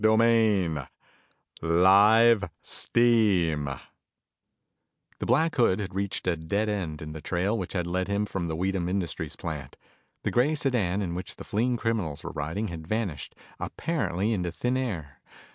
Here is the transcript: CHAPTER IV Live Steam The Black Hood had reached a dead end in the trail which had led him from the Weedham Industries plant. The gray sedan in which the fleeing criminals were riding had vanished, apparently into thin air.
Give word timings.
CHAPTER 0.03 0.23
IV 0.25 0.87
Live 1.61 2.45
Steam 2.63 3.65
The 5.19 5.25
Black 5.27 5.53
Hood 5.57 5.79
had 5.79 5.93
reached 5.93 6.25
a 6.25 6.35
dead 6.35 6.67
end 6.69 7.03
in 7.03 7.11
the 7.11 7.21
trail 7.21 7.55
which 7.55 7.73
had 7.73 7.85
led 7.85 8.07
him 8.07 8.25
from 8.25 8.47
the 8.47 8.55
Weedham 8.55 8.89
Industries 8.89 9.35
plant. 9.35 9.77
The 10.23 10.31
gray 10.31 10.55
sedan 10.55 11.03
in 11.03 11.13
which 11.13 11.35
the 11.35 11.43
fleeing 11.43 11.77
criminals 11.77 12.23
were 12.23 12.31
riding 12.33 12.69
had 12.69 12.87
vanished, 12.87 13.35
apparently 13.59 14.33
into 14.33 14.51
thin 14.51 14.75
air. 14.75 15.21